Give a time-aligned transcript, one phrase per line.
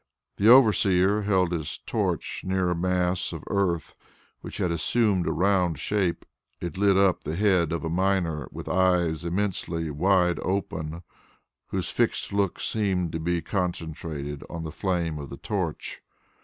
[0.37, 3.93] The overseer held his torch near a mass of earth
[4.39, 6.25] which had assumed a round shape.
[6.59, 11.03] It lit up the head of a miner with eyes immensely wide open
[11.67, 16.01] whose fixed look seemed to be concentrated on the flame of the torch.